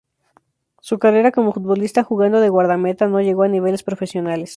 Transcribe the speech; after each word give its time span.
Su 0.81 0.97
carrera 0.97 1.31
como 1.31 1.53
futbolista, 1.53 2.03
jugando 2.03 2.39
de 2.41 2.49
guardameta, 2.49 3.05
no 3.07 3.21
llegó 3.21 3.43
a 3.43 3.47
niveles 3.47 3.83
profesionales. 3.83 4.49